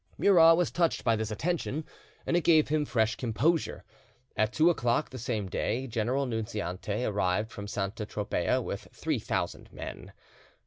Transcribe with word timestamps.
Murat 0.17 0.57
was 0.57 0.71
touched 0.71 1.03
by 1.03 1.15
this 1.15 1.29
attention, 1.29 1.85
and 2.25 2.35
it 2.35 2.43
gave 2.43 2.69
him 2.69 2.85
fresh 2.85 3.15
composure. 3.17 3.83
At 4.35 4.51
two 4.51 4.71
o'clock 4.71 5.11
the 5.11 5.19
same 5.19 5.47
day 5.47 5.85
General 5.85 6.25
Nunziante 6.25 7.03
arrived 7.05 7.51
from 7.51 7.67
Santa 7.67 8.07
Tropea 8.07 8.63
with 8.63 8.87
three 8.91 9.19
thousand 9.19 9.71
men. 9.71 10.11